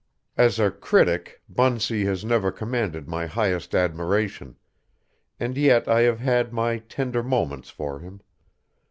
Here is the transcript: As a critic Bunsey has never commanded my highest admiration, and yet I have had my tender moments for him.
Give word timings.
As 0.35 0.57
a 0.57 0.71
critic 0.71 1.43
Bunsey 1.47 2.05
has 2.05 2.25
never 2.25 2.51
commanded 2.51 3.07
my 3.07 3.27
highest 3.27 3.75
admiration, 3.75 4.57
and 5.39 5.55
yet 5.55 5.87
I 5.87 6.01
have 6.01 6.19
had 6.19 6.51
my 6.51 6.79
tender 6.79 7.21
moments 7.21 7.69
for 7.69 7.99
him. 7.99 8.19